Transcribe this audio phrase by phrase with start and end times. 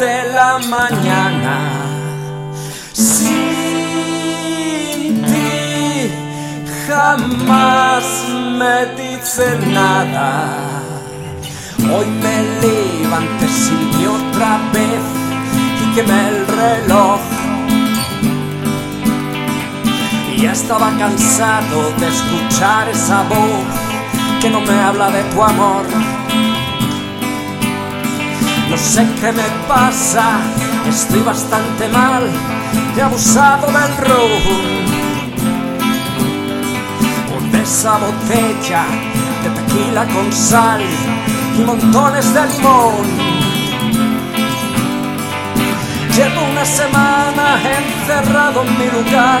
[0.00, 1.56] la mañana.
[2.92, 3.32] Sin
[5.22, 6.10] ti
[6.86, 8.04] jamás
[8.58, 10.30] me dice nada.
[11.78, 15.02] Hoy me levanté sin ti otra vez
[15.82, 17.20] y quemé el reloj.
[20.38, 23.66] Ya estaba cansado de escuchar esa voz
[24.40, 25.84] que no me habla de tu amor.
[28.70, 30.38] No sé qué me pasa,
[30.88, 32.22] estoy bastante mal,
[32.96, 34.30] he abusado del ron.
[37.28, 38.84] Por esa botella
[39.42, 40.82] de tequila con sal
[41.58, 43.40] y montones de limón.
[46.14, 49.40] Llevo una semana encerrado en mi lugar,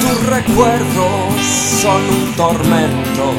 [0.00, 1.34] tus recuerdos
[1.82, 3.34] son un tormento.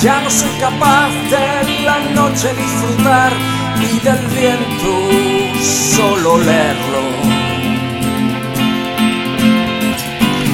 [0.00, 3.32] Ya no soy capaz de la noche disfrutar
[3.80, 7.02] y del viento solo leerlo.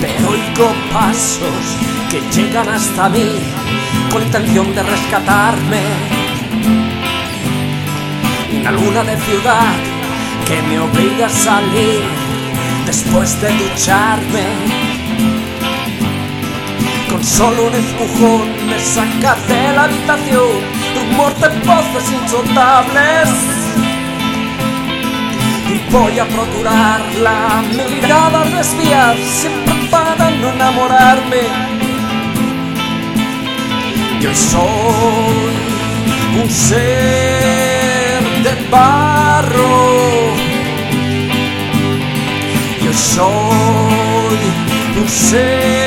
[0.00, 1.64] Pero oigo pasos
[2.10, 3.38] que llegan hasta mí
[4.10, 5.82] con intención de rescatarme.
[8.60, 9.74] Una luna de ciudad
[10.46, 12.02] que me obliga a salir
[12.86, 14.46] después de ducharme.
[17.10, 23.28] Con solo un empujón me saca de la habitación rumor de voces insotables.
[25.68, 31.42] Y voy a procurar la mirada desviar siempre para no enamorarme.
[34.20, 35.54] Yo soy
[36.42, 40.32] un ser de barro.
[42.84, 44.38] Yo soy
[45.00, 45.81] un ser